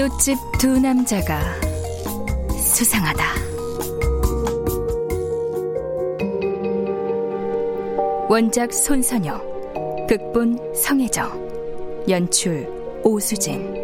[0.00, 1.38] 이웃집 두 남자가
[2.56, 3.22] 수상하다.
[8.26, 12.66] 원작 손선영, 극본 성혜정, 연출
[13.04, 13.74] 오수진,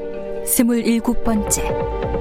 [0.46, 2.15] 스물일곱 번째.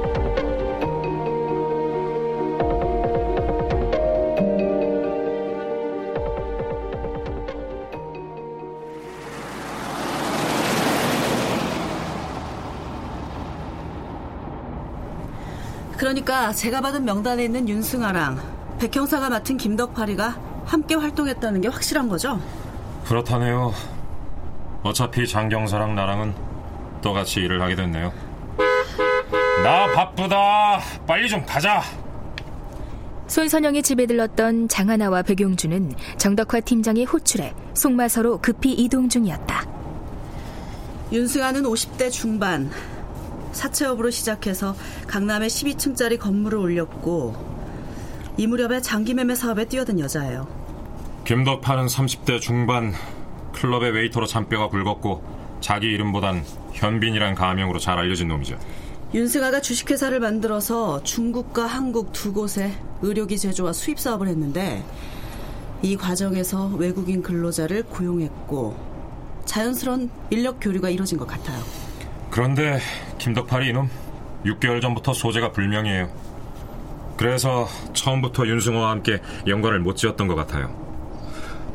[16.16, 22.40] 그러니까 제가 받은 명단에 있는 윤승아랑 백 형사가 맡은 김덕파리가 함께 활동했다는 게 확실한 거죠?
[23.04, 23.74] 그렇다네요.
[24.82, 26.34] 어차피 장 경사랑 나랑은
[27.02, 28.14] 똑같이 일을 하게 됐네요.
[29.62, 30.80] 나 바쁘다.
[31.06, 31.84] 빨리 좀 가자.
[33.28, 39.68] 손선영의 집에 들렀던 장하나와 백용준은 정덕화 팀장의 호출에 속마서로 급히 이동 중이었다.
[41.12, 42.72] 윤승아는 50대 중반
[43.56, 44.76] 사채업으로 시작해서
[45.08, 47.36] 강남에 12층짜리 건물을 올렸고
[48.38, 50.48] 이 무렵에 장기매매 사업에 뛰어든 여자예요.
[51.26, 52.94] 김덕파는 30대 중반
[53.54, 55.24] 클럽의 웨이터로 잔뼈가 굵었고
[55.62, 56.44] 자기 이름보단
[56.74, 58.60] 현빈이란 가명으로 잘 알려진 놈이죠.
[59.14, 64.84] 윤승아가 주식회사를 만들어서 중국과 한국 두 곳에 의료기 제조와 수입 사업을 했는데
[65.82, 68.76] 이 과정에서 외국인 근로자를 고용했고
[69.46, 71.64] 자연스러운 인력 교류가 이루어진 것 같아요.
[72.30, 72.80] 그런데
[73.18, 73.90] 김덕팔이 이놈
[74.46, 76.10] 6개월 전부터 소재가 불명이에요.
[77.18, 80.70] 그래서 처음부터 윤승호와 함께 연관을 못 지었던 것 같아요.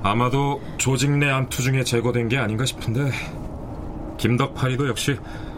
[0.02, 3.10] 아마도 조직 내 암투 중에 제거된 게 아닌가 싶은데
[4.18, 5.16] 김덕팔이도 역시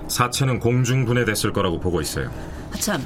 [0.09, 2.31] 사체는 공중 분해됐을 거라고 보고 있어요.
[2.72, 3.03] 아, 참.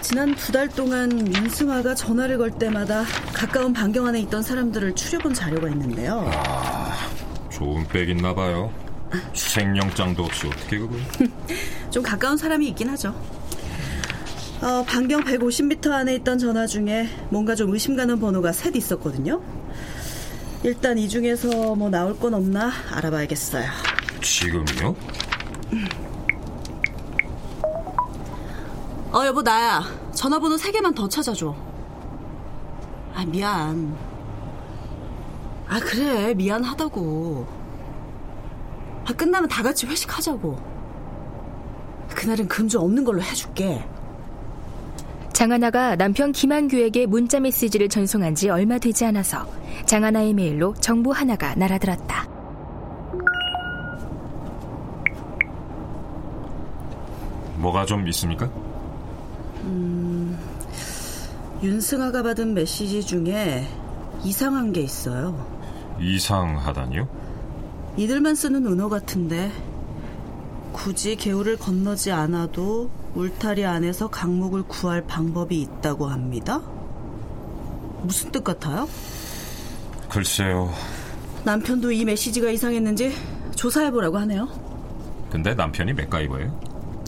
[0.00, 5.68] 지난 두 달 동안 윤승아가 전화를 걸 때마다 가까운 반경 안에 있던 사람들을 추려본 자료가
[5.68, 6.28] 있는데요.
[6.34, 6.92] 아,
[7.50, 8.70] 좋은 백 있나 봐요.
[9.32, 10.98] 추생영장도 없이 어떻게 그걸?
[11.90, 13.14] 좀 가까운 사람이 있긴 하죠.
[14.62, 19.42] 어, 반경 150m 안에 있던 전화 중에 뭔가 좀 의심 가는 번호가 셋 있었거든요.
[20.62, 23.64] 일단 이 중에서 뭐 나올 건 없나 알아봐야겠어요.
[24.20, 24.94] 지금요?
[29.12, 29.82] 어, 여보, 나야.
[30.14, 31.54] 전화번호 세 개만 더 찾아줘.
[33.14, 33.94] 아, 미안.
[35.68, 36.32] 아, 그래.
[36.34, 37.61] 미안하다고.
[39.12, 40.58] 아, 끝나면 다 같이 회식하자고.
[42.14, 43.86] 그날은 금주 없는 걸로 해줄게.
[45.32, 49.46] 장하나가 남편 김한규에게 문자 메시지를 전송한 지 얼마 되지 않아서
[49.86, 52.28] 장하나의 메일로 정보 하나가 날아들었다.
[57.56, 58.46] 뭐가 좀 있습니까?
[59.64, 60.38] 음,
[61.62, 63.66] 윤승아가 받은 메시지 중에
[64.24, 65.46] 이상한 게 있어요.
[66.00, 67.21] 이상하다니요?
[67.96, 69.52] 이들만 쓰는 은어 같은데
[70.72, 76.62] 굳이 개울을 건너지 않아도 울타리 안에서 강목을 구할 방법이 있다고 합니다.
[78.02, 78.88] 무슨 뜻 같아요?
[80.08, 80.72] 글쎄요.
[81.44, 83.12] 남편도 이 메시지가 이상했는지
[83.54, 84.48] 조사해보라고 하네요.
[85.30, 86.60] 근데 남편이 맥가이버예요?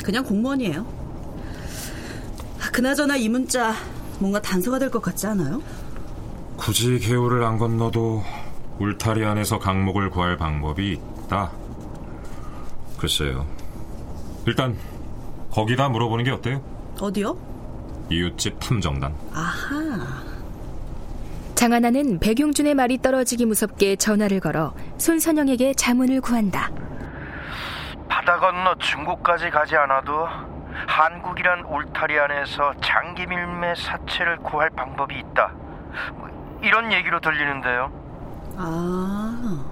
[0.05, 0.87] 그냥 공무원이에요.
[2.61, 3.75] 아, 그나저나 이 문자
[4.19, 5.63] 뭔가 단서가 될 것 같지 않아요?
[6.57, 8.23] 굳이 개울을 안 건너도
[8.79, 11.00] 울타리 안에서 강목을 구할 방법이
[11.31, 11.50] 아,
[12.99, 13.47] 글쎄요.
[14.47, 14.76] 일단
[15.50, 16.61] 거기다 물어보는 게 어때요?
[17.00, 17.37] 어디요?
[18.11, 19.15] 이웃집 탐정단.
[19.32, 20.23] 아하.
[21.55, 26.70] 장하나는 백용준의 말이 떨어지기 무섭게 전화를 걸어 손선영에게 자문을 구한다.
[28.09, 30.27] 바다 건너 중국까지 가지 않아도
[30.87, 35.53] 한국이란 울타리 안에서 장기 밀매 사체를 구할 방법이 있다.
[36.17, 38.04] 뭐 이런 얘기로 들리는데요.
[38.56, 39.65] 아,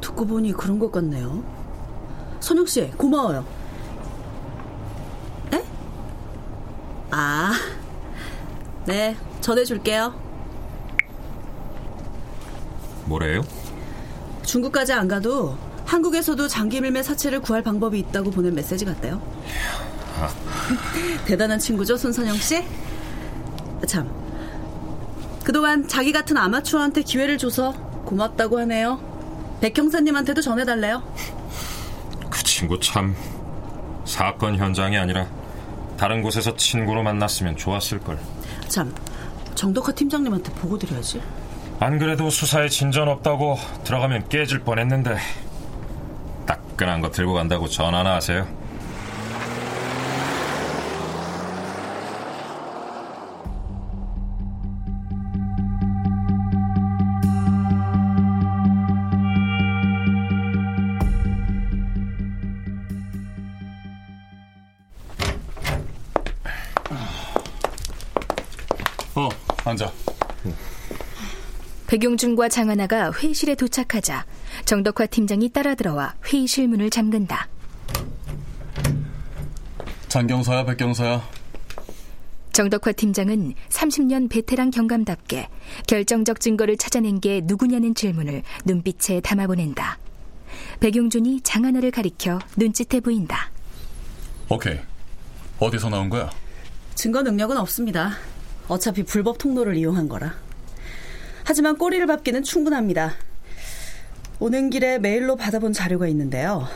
[0.00, 1.42] 듣고 보니 그런 것 같네요.
[2.40, 3.44] 선영 씨, 고마워요.
[5.52, 5.64] 에?
[7.10, 7.52] 아,
[8.86, 10.14] 네, 전해줄게요.
[13.06, 13.42] 뭐래요?
[14.42, 19.20] 중국까지 안 가도 한국에서도 장기 밀매 사체를 구할 방법이 있다고 보낸 메시지 같대요.
[21.24, 22.64] 대단한 친구죠, 손선영 씨?
[23.86, 24.10] 참.
[25.44, 27.72] 그동안 자기 같은 아마추어한테 기회를 줘서
[28.08, 28.98] 고맙다고 하네요.
[29.60, 31.02] 백 형사님한테도 전해달래요.
[32.30, 33.14] 그 친구 참
[34.06, 35.26] 사건 현장이 아니라
[35.98, 38.18] 다른 곳에서 친구로 만났으면 좋았을 걸.
[38.68, 38.94] 참,
[39.54, 41.20] 정덕화 팀장님한테 보고 드려야지.
[41.80, 45.18] 안 그래도 수사에 진전 없다고 들어가면 깨질 뻔했는데
[46.46, 48.46] 따끈한 거 들고 간다고 전화나 하세요.
[69.14, 69.28] 어,
[69.64, 69.92] 앉아.
[71.86, 74.26] 백용준과 장하나가 회의실에 도착하자
[74.66, 77.48] 정덕화 팀장이 따라 들어와 회의실 문을 잠근다.
[80.08, 81.26] 장경사야, 백경사야.
[82.52, 85.48] 정덕화 팀장은 30년 베테랑 경감답게
[85.86, 89.98] 결정적 증거를 찾아낸 게 누구냐는 질문을 눈빛에 담아보낸다.
[90.80, 93.50] 백용준이 장하나를 가리켜 눈짓해 보인다.
[94.48, 94.78] 오케이.
[95.58, 96.30] 어디서 나온 거야?
[96.98, 98.16] 증거 능력은 없습니다.
[98.66, 100.34] 어차피 불법 통로를 이용한 거라.
[101.44, 103.14] 하지만 꼬리를 밟기는 충분합니다.
[104.40, 106.66] 오는 길에 메일로 받아본 자료가 있는데요.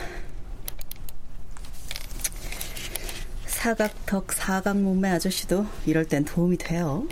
[3.46, 7.08] 사각턱 사각 몸매 아저씨도 이럴 땐 도움이 돼요.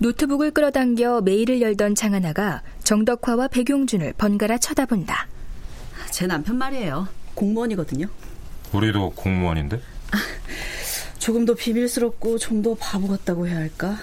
[0.00, 5.28] 노트북을 끌어당겨 메일을 열던 장하나가 정덕화와 백용준을 번갈아 쳐다본다.
[6.10, 7.08] 제 남편 말이에요.
[7.34, 8.06] 공무원이거든요.
[8.74, 9.80] 우리도 공무원인데?
[11.20, 13.96] 조금 더 비밀스럽고 좀 더 바보 같다고 해야 할까?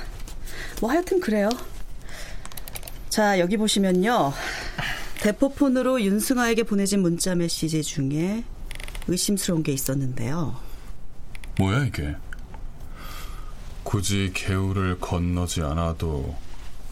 [0.81, 1.49] 뭐 하여튼 그래요.
[3.09, 4.33] 자, 여기 보시면요.
[5.21, 8.43] 대포폰으로 윤승아에게 보내진 문자 메시지 중에
[9.07, 10.55] 의심스러운 게 있었는데요.
[11.59, 12.15] 뭐야, 이게?
[13.83, 16.35] 굳이 개울을 건너지 않아도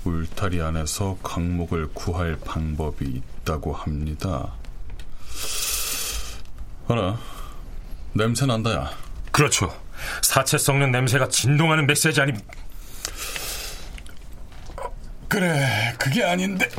[0.06, 4.54] 울타리 안에서 강목을 구할 방법이 있다고 합니다.
[6.88, 7.18] 알아.
[8.14, 8.92] 냄새 난다, 야.
[9.32, 9.74] 그렇죠.
[10.22, 12.34] 사체 썩는 냄새가 진동하는 메시지 아니
[15.28, 16.70] 그래, 그게 아닌데.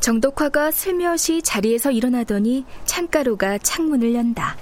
[0.00, 4.56] 정덕화가 슬며시 자리에서 일어나더니 창가로가 창문을 연다.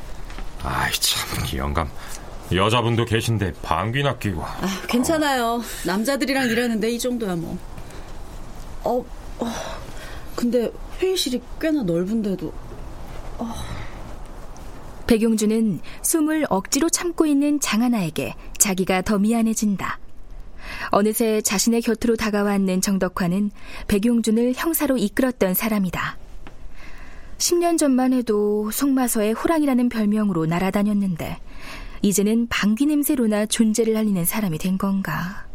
[0.62, 1.90] 아이 참 영감
[2.52, 5.62] 여자분도 계신데 방귀나 끼고 아, 괜찮아요.
[5.84, 7.58] 남자들이랑 일하는데 이 정도야 뭐.
[8.84, 9.04] 어,
[9.38, 9.52] 어
[10.42, 12.52] 근데 회의실이 꽤나 넓은데도.
[13.38, 13.54] 어.
[15.06, 20.00] 백용준은 숨을 억지로 참고 있는 장하나에게 자기가 더 미안해진다.
[20.90, 23.52] 어느새 자신의 곁으로 다가왔는 정덕화는
[23.86, 26.18] 백용준을 형사로 이끌었던 사람이다.
[27.38, 31.38] 10년 전만 해도 속마서의 호랑이라는 별명으로 날아다녔는데
[32.02, 35.46] 이제는 방귀 냄새로나 존재를 알리는 사람이 된 건가.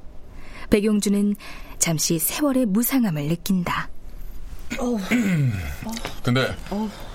[0.70, 1.36] 백용준은
[1.78, 3.90] 잠시 세월의 무상함을 느낀다.
[4.80, 4.98] 어.
[6.24, 6.56] 근데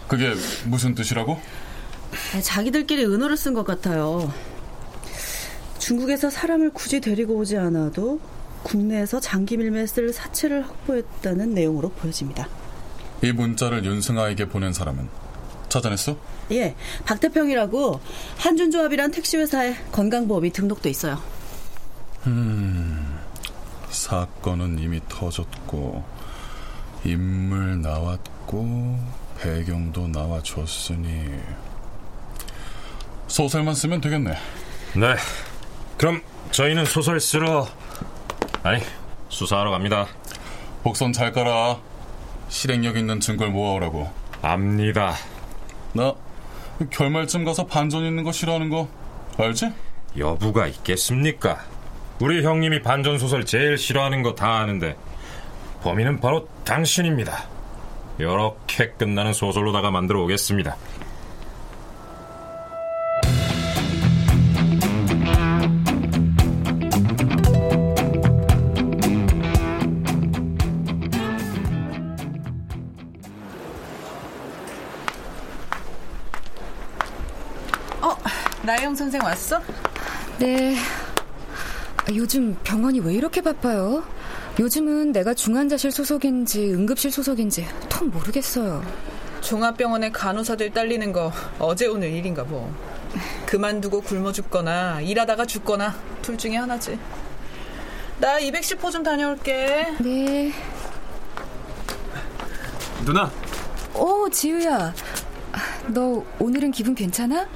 [0.09, 0.33] 그게
[0.67, 1.39] 무슨 뜻이라고?
[2.35, 4.33] 아, 자기들끼리 은어를 쓴 것 같아요.
[5.79, 8.21] 중국에서 사람을 굳이 데리고 오지 않아도
[8.63, 12.49] 국내에서 장기 밀매 쓸 사체를 확보했다는 내용으로 보여집니다.
[13.23, 15.09] 이 문자를 윤승아에게 보낸 사람은
[15.69, 16.17] 찾아냈어?
[16.53, 16.75] 예,
[17.07, 18.01] 박태평이라고
[18.39, 21.21] 한준조합이란 택시회사에 건강보험이 등록돼 있어요.
[22.27, 23.19] 음,
[23.91, 26.05] 사건은 이미 터졌고
[27.05, 28.99] 인물 나왔고
[29.41, 31.31] 배경도 나와줬으니
[33.27, 34.31] 소설만 쓰면 되겠네.
[34.95, 35.15] 네
[35.97, 37.67] 그럼 저희는 소설 쓰러
[38.63, 38.81] 아니
[39.29, 40.07] 수사하러 갑니다
[40.83, 41.79] 복선 잘 깔아.
[42.49, 44.11] 실행력 있는 증거를 모아오라고.
[44.43, 45.15] 압니다
[45.95, 46.13] 나
[46.91, 48.89] 결말쯤 가서 반전 있는 거 싫어하는 거
[49.39, 49.73] 알지?
[50.19, 51.61] 여부가 있겠습니까
[52.21, 54.97] 우리 형님이 반전 소설 제일 싫어하는 거 다 아는데
[55.83, 57.45] 범인은 바로 당신입니다.
[58.19, 60.77] 이렇게 끝나는 소설로다가 만들어 오겠습니다.
[78.01, 78.17] 어,
[78.63, 79.61] 나영 선생 왔어?
[80.39, 80.77] 네.
[82.15, 84.05] 요즘 병원이 왜 이렇게 바빠요?
[84.59, 88.83] 요즘은 내가 중환자실 소속인지 응급실 소속인지 통 모르겠어요.
[89.41, 92.73] 종합병원의 간호사들 딸리는 거 어제 오늘 일인가 뭐.
[93.47, 96.99] 그만두고 굶어 죽거나 일하다가 죽거나 둘 중에 하나지.
[98.19, 99.87] 나 210호 좀 다녀올게.
[100.01, 100.53] 네.
[103.05, 103.31] 누나.
[103.95, 104.95] 오, 지우야.
[105.89, 107.49] 너 오늘은 기분 괜찮아?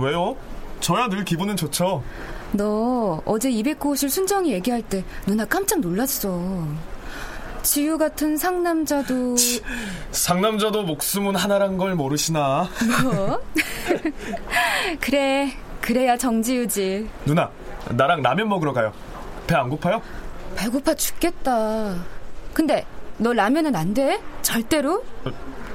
[0.00, 0.36] 왜요?
[0.80, 2.02] 저야 늘 기분은 좋죠.
[2.54, 6.66] 너 어제 209호실 순정이 얘기할 때 누나 깜짝 놀랐어.
[7.62, 9.36] 지우 같은 상남자도
[10.12, 12.68] 상남자도 목숨은 하나란 걸 모르시나?
[13.02, 13.40] 뭐?
[15.00, 17.08] 그래 그래야 정지우지.
[17.24, 17.50] 누나
[17.90, 18.92] 나랑 라면 먹으러 가요.
[19.46, 20.00] 배 안 고파요?
[20.56, 21.96] 배고파 죽겠다.
[22.52, 22.86] 근데
[23.18, 24.20] 너 라면은 안 돼?
[24.42, 25.02] 절대로?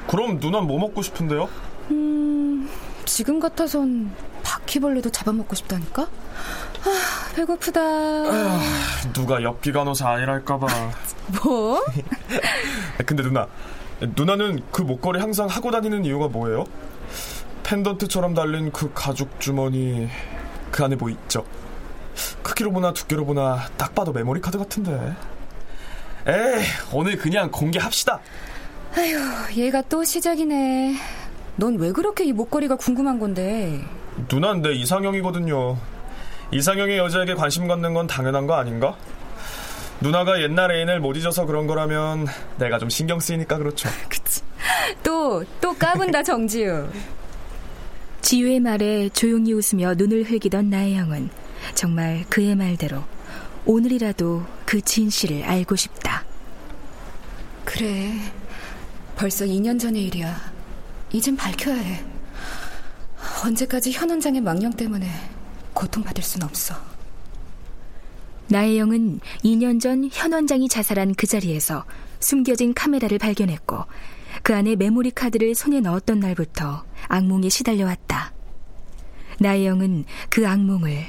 [0.08, 1.50] 그럼 누나 뭐 먹고 싶은데요?
[1.92, 2.70] 음
[3.06, 4.12] 지금 같아선
[4.44, 6.08] 바퀴벌레도 잡아먹고 싶다니까?
[6.86, 7.82] 아, 배고프다.
[7.82, 8.60] 아,
[9.14, 10.68] 누가 엽기 간호사 아니랄까봐.
[11.44, 11.84] 뭐?
[13.06, 13.48] 근데 누나,
[14.02, 16.66] 누나는 그 목걸이 항상 하고 다니는 이유가 뭐예요?
[17.64, 20.10] 펜던트처럼 달린 그 가죽 주머니
[20.72, 21.46] 그 안에 뭐 있죠?
[22.42, 25.14] 크기로 보나 두께로 보나 딱 봐도 메모리 카드 같은데.
[26.28, 28.20] 에이, 오늘 그냥 공개합시다.
[28.98, 30.96] 아휴, 얘가 또 시작이네.
[31.58, 33.84] 넌 왜 그렇게 이 목걸이가 궁금한 건데?
[34.30, 35.78] 누난 내 이상형이거든요.
[36.52, 38.96] 이상형의 여자에게 관심 갖는 건 당연한 거 아닌가?
[40.02, 42.26] 누나가 옛날 애인을 못 잊어서 그런 거라면
[42.58, 43.90] 내가 좀 신경 쓰이니까 그렇죠.
[44.10, 44.42] 그치.
[45.04, 46.88] 또, 또 까분다, 정지우.
[48.22, 51.30] 지우의 말에 조용히 웃으며 눈을 흘기던 나의 형은
[51.76, 53.04] 정말 그의 말대로
[53.66, 56.24] 오늘이라도 그 진실을 알고 싶다.
[57.66, 58.14] 그래.
[59.16, 60.36] 벌써 2년 전의 일이야.
[61.12, 62.04] 이젠 밝혀야 해.
[63.44, 65.08] 언제까지 현 원장의 망령 때문에
[65.80, 66.76] 고통받을 순 없어.
[68.50, 71.86] 나의 영은 2년 전 현 원장이 자살한 그 자리에서
[72.20, 73.86] 숨겨진 카메라를 발견했고
[74.44, 78.34] 그 안에 메모리 카드를 손에 넣었던 날부터 악몽에 시달려왔다.
[79.40, 81.06] 나의 영은 그 악몽을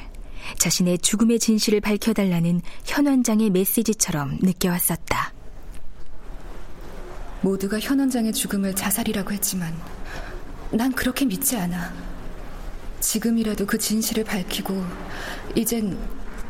[0.59, 5.33] 자신의 죽음의 진실을 밝혀달라는 현 원장의 메시지처럼 느껴왔었다.
[7.41, 9.75] 모두가 현 원장의 죽음을 자살이라고 했지만
[10.71, 12.10] 난 그렇게 믿지 않아.
[13.00, 14.85] 지금이라도 그 진실을 밝히고
[15.54, 15.99] 이젠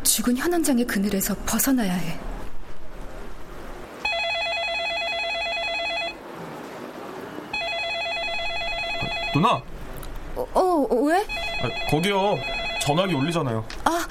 [0.03, 2.19] 죽은 현 원장의 그늘에서 벗어나야 해.
[9.33, 9.63] 누나.
[10.35, 11.19] 어, 어 왜?
[11.63, 12.37] 아, 거기요.
[12.81, 13.65] 전화기 울리잖아요.
[13.85, 14.07] 아.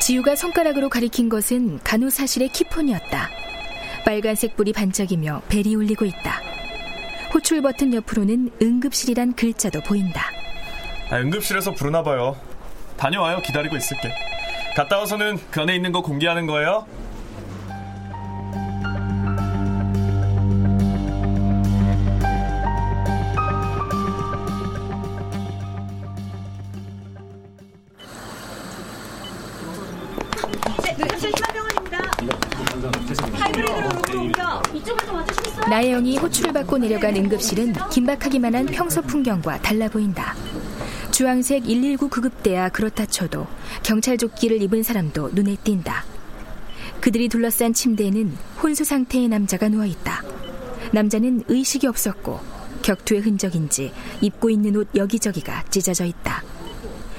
[0.00, 3.30] 지우가 손가락으로 가리킨 것은 간호사실의 키폰이었다.
[4.04, 6.40] 빨간색 불이 반짝이며 벨이 울리고 있다.
[7.32, 10.39] 호출 버튼 옆으로는 응급실이란 글자도 보인다.
[11.10, 12.36] 아, 응급실에서 부르나 봐요.
[12.96, 13.40] 다녀와요.
[13.42, 14.14] 기다리고 있을게.
[14.76, 16.86] 갔다 와서는 그 안에 있는 거 공개하는 거예요.
[35.68, 40.34] 나혜영이 호출을 받고 내려간 응급실은 긴박하기만 한 평소 풍경과 달라 보인다.
[41.20, 43.46] 주황색 119 구급대야 그렇다 쳐도
[43.82, 46.06] 경찰 조끼를 입은 사람도 눈에 띈다.
[47.02, 50.22] 그들이 둘러싼 침대에는 혼수 상태의 남자가 누워 있다.
[50.92, 52.40] 남자는 의식이 없었고
[52.80, 56.42] 격투의 흔적인지 입고 있는 옷 여기저기가 찢어져 있다.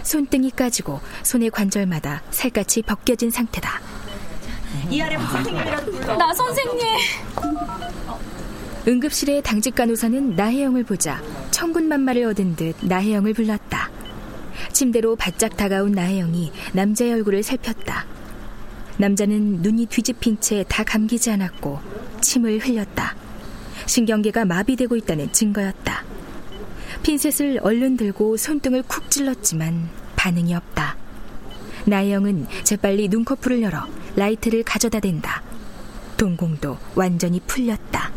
[0.02, 3.82] 손등이 까지고 손의 관절마다 살갗이 벗겨진 상태다.
[4.90, 6.18] 이하렘 선생님이라도 불러.
[6.18, 6.88] 나 선생님.
[8.88, 11.22] 응급실의 당직 간호사는 나혜영을 보자
[11.52, 13.92] 천군만마를 얻은 듯 나혜영을 불렀다.
[14.74, 18.06] 침대로 바짝 다가온 나혜영이 남자의 얼굴을 살폈다.
[18.98, 21.80] 남자는 눈이 뒤집힌 채 다 감기지 않았고
[22.22, 23.16] 침을 흘렸다.
[23.86, 26.04] 신경계가 마비되고 있다는 증거였다.
[27.04, 30.98] 핀셋을 얼른 들고 손등을 쿡 찔렀지만 반응이 없다.
[31.86, 35.42] 나혜영은 재빨리 눈꺼풀을 열어 라이트를 가져다 댄다.
[36.18, 38.12] 동공도 완전히 풀렸다.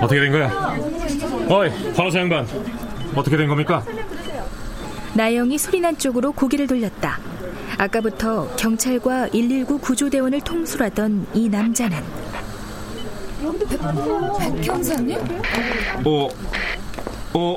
[0.00, 0.76] 어떻게 된 거야?
[1.48, 2.46] 어이, 간호사 양반.
[3.14, 3.82] 어떻게 된 겁니까?
[5.14, 7.18] 나영이 소리난 쪽으로 고개를 돌렸다.
[7.78, 11.98] 아까부터 경찰과 119 구조대원을 통솔하던 이 남자는
[14.38, 15.18] 백형사님?
[16.04, 16.28] 어,
[17.34, 17.56] 어.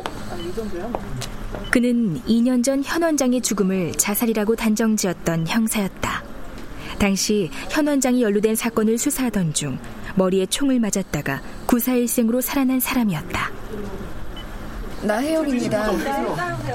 [1.72, 6.24] 그는 2년 전 현 원장의 죽음을 자살이라고 단정지었던 형사였다.
[6.98, 9.78] 당시 현 원장이 연루된 사건을 수사하던 중
[10.20, 13.52] 머리에 총을 맞았다가 구사일생으로 살아난 사람이었다.
[15.02, 15.92] 나혜영입니다.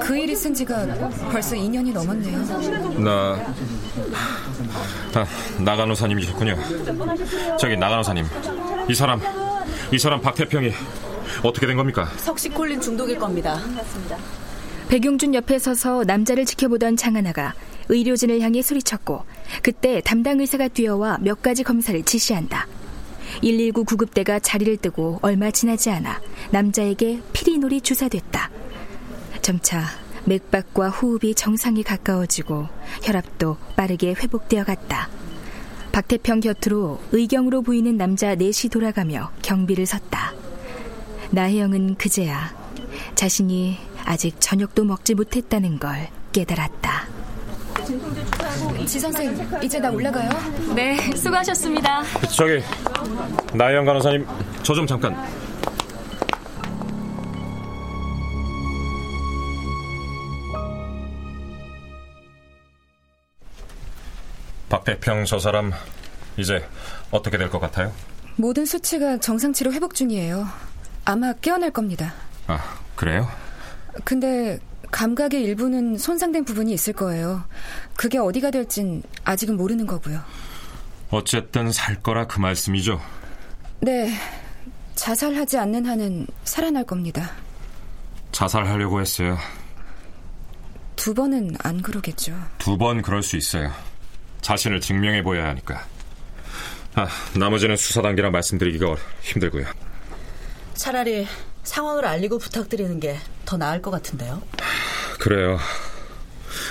[0.00, 0.86] 그일 있은 지가
[1.30, 3.04] 벌써 2년이 넘었네요.
[3.04, 3.54] 나,
[5.14, 5.26] 아,
[5.62, 6.56] 나간호사님이셨군요.
[7.58, 8.24] 저기 나간호사님,
[8.88, 9.20] 이 사람,
[9.92, 10.72] 이 사람 박태평이
[11.42, 12.08] 어떻게 된 겁니까?
[12.16, 13.60] 석시콜린 중독일 겁니다.
[14.88, 17.52] 백용준 옆에 서서 남자를 지켜보던 장하나가
[17.90, 19.26] 의료진을 향해 소리쳤고
[19.62, 22.66] 그때 담당 의사가 뛰어와 몇 가지 검사를 지시한다.
[23.42, 28.50] 119 구급대가 자리를 뜨고 얼마 지나지 않아 남자에게 피리놀이 주사됐다.
[29.42, 29.84] 점차
[30.24, 32.66] 맥박과 호흡이 정상에 가까워지고
[33.02, 35.08] 혈압도 빠르게 회복되어 갔다.
[35.92, 40.32] 박태평 곁으로 의경으로 보이는 남자 넷이 돌아가며 경비를 섰다.
[41.30, 42.52] 나혜영은 그제야
[43.14, 47.23] 자신이 아직 저녁도 먹지 못했다는 걸 깨달았다.
[48.86, 50.28] 지 선생, 이제 나 올라가요?
[50.74, 52.02] 네, 수고하셨습니다.
[52.34, 52.62] 저기
[53.54, 54.26] 나혜영 간호사님,
[54.62, 55.14] 저 좀 잠깐.
[64.68, 65.72] 박태평 저 사람
[66.36, 66.66] 이제
[67.10, 67.92] 어떻게 될 것 같아요?
[68.36, 70.48] 모든 수치가 정상치로 회복 중이에요.
[71.04, 72.12] 아마 깨어날 겁니다.
[72.46, 72.58] 아,
[72.96, 73.28] 그래요?
[74.04, 74.58] 근데
[74.94, 77.42] 감각의 일부는 손상된 부분이 있을 거예요.
[77.96, 80.20] 그게 어디가 될진 아직은 모르는 거고요.
[81.10, 83.00] 어쨌든 살 거라 그 말씀이죠?
[83.80, 84.12] 네.
[84.94, 87.32] 자살하지 않는 한은 살아날 겁니다.
[88.30, 89.36] 자살하려고 했어요.
[90.94, 92.32] 두 번은 안 그러겠죠.
[92.58, 93.72] 두 번 그럴 수 있어요.
[94.42, 95.84] 자신을 증명해 보여야 하니까.
[96.94, 99.66] 아, 나머지는 수사 단계라 말씀드리기가 힘들고요.
[100.74, 101.26] 차라리
[101.64, 104.42] 상황을 알리고 부탁드리는 게 더 나을 것 같은데요.
[105.20, 105.58] 그래요.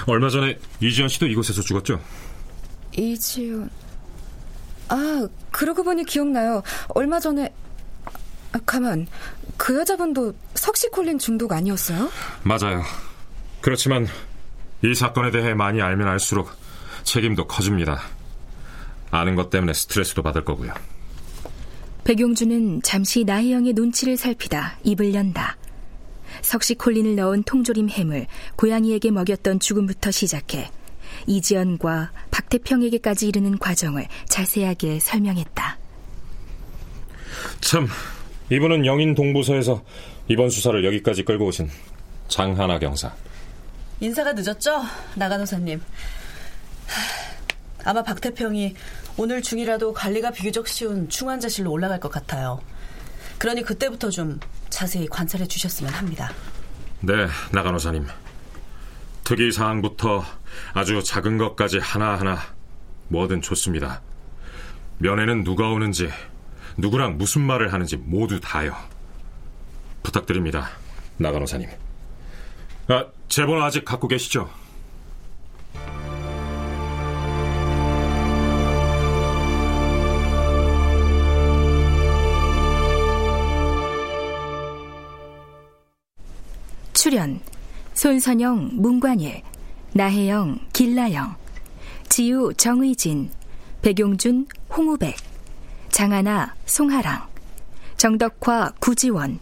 [0.08, 1.99] 얼마 전에 이지연 씨도 이곳에서 죽었죠?
[2.97, 3.69] 이지연...
[4.89, 6.62] 아, 그러고 보니 기억나요.
[6.89, 7.53] 얼마 전에...
[8.51, 9.08] 아, 가만,
[9.58, 12.12] 그 여자분도 석시콜린 중독 아니었어요?
[12.43, 12.84] 맞아요.
[13.62, 14.08] 그렇지만
[14.84, 16.51] 이 사건에 대해 많이 알면 알수록
[17.03, 18.01] 책임도 커집니다.
[19.10, 20.73] 아는 것 때문에 스트레스도 받을 거고요.
[22.04, 25.58] 백용준은 잠시 나혜영의 눈치를 살피다 입을 연다.
[26.42, 30.70] 석시콜린을 넣은 통조림 햄을 고양이에게 먹였던 죽음부터 시작해
[31.28, 35.78] 이지연과 박태평에게까지 이르는 과정을 자세하게 설명했다.
[37.62, 37.88] 참,
[38.52, 39.84] 이분은 영인 동부서에서
[40.28, 41.70] 이번 수사를 여기까지 끌고 오신
[42.28, 43.13] 장하나 경사.
[44.00, 44.82] 인사가 늦었죠?
[45.16, 45.82] 나간호사님.
[47.86, 48.76] 아마 박태평이
[49.17, 52.62] 오늘 중이라도 관리가 비교적 쉬운 중환자실로 올라갈 것 같아요.
[53.38, 56.32] 그러니 그때부터 좀 자세히 관찰해 주셨으면 합니다.
[57.02, 58.08] 네, 나간호사님.
[59.24, 60.24] 특이 사항부터
[60.74, 62.39] 아주 작은 것까지 하나하나
[63.10, 64.02] 뭐든 좋습니다.
[65.00, 66.10] 면회는 누가 오는지,
[66.78, 68.76] 누구랑 무슨 말을 하는지 모두 다요.
[70.02, 70.69] 부탁드립니다,
[71.17, 71.69] 나간호사님.
[72.88, 74.50] 아, 제 번호 아직 갖고 계시죠?
[87.13, 87.39] 출연
[87.93, 89.43] 손선영, 문관일,
[89.93, 91.36] 나혜영, 길라영,
[92.10, 93.30] 지우, 정의진,
[93.84, 95.15] 백용준, 홍우백,
[95.89, 97.28] 장하나, 송하랑,
[97.97, 99.38] 정덕화, 구지원,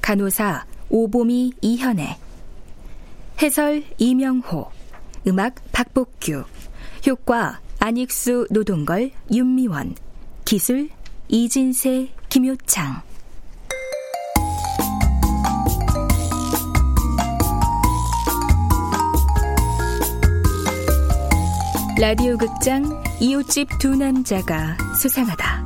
[0.00, 2.16] 간호사, 오보미, 이현애,
[3.42, 4.70] 해설, 이명호,
[5.26, 6.44] 음악, 박복규,
[7.06, 9.96] 효과, 안익수, 노동걸, 윤미원,
[10.46, 10.88] 기술,
[11.28, 13.05] 이진세, 김효창.
[21.98, 22.84] 라디오 극장
[23.20, 25.64] 이웃집 두 남자가 수상하다.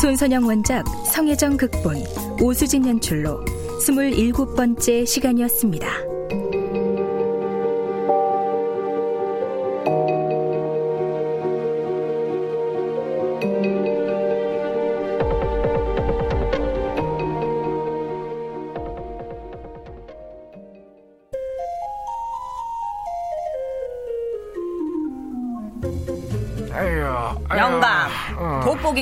[0.00, 1.96] 손선영 원작, 성혜정 극본,
[2.40, 3.44] 오수진 연출로
[3.80, 6.11] 27번째 시간이었습니다.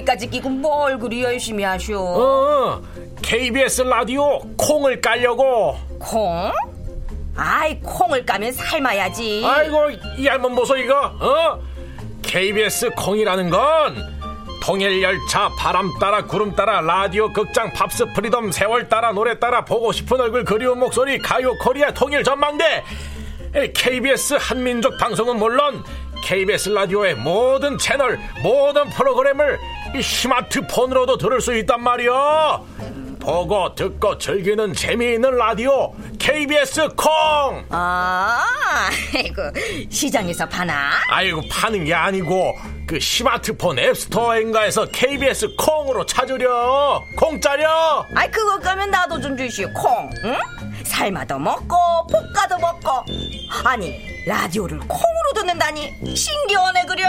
[0.01, 1.99] 돋보기까지 끼고 뭘 그리 열심히 하쇼?
[1.99, 2.83] 어,
[3.23, 5.77] KBS 라디오 콩을 깔려고.
[5.99, 6.53] 콩?
[7.37, 9.43] 아이 콩을 까면 삶아야지.
[9.45, 11.59] 아이고 이 할멈 보소 이거 어?
[12.23, 13.97] KBS 콩이라는 건
[14.63, 19.91] 통일 열차 바람 따라 구름 따라 라디오 극장 팝스 프리덤 세월 따라 노래 따라 보고
[19.91, 22.85] 싶은 얼굴 그리운 목소리 가요 코리아 통일 전망대
[23.75, 25.83] KBS 한민족 방송은 물론
[26.23, 29.59] KBS 라디오의 모든 채널 모든 프로그램을
[29.97, 32.61] 이 스마트폰으로도 들을 수 있단 말이야.
[33.21, 37.11] 보고 듣고 즐기는 재미있는 라디오 KBS 콩!
[37.69, 38.43] 아,
[39.15, 39.43] 아이고
[39.91, 40.93] 시장에서 파나?
[41.11, 42.55] 아이고 파는 게 아니고
[42.87, 47.05] 그 스마트폰 앱스토어인가에서 KBS 콩으로 찾으려.
[47.17, 48.07] 공짜려!
[48.17, 50.37] 아이 그거 까면 나도 좀 주시오 콩 응?
[50.85, 51.77] 삶아도 먹고
[52.11, 53.05] 볶아도 먹고.
[53.65, 57.09] 아니 라디오를 콩으로 듣는다니 신기하네 그려.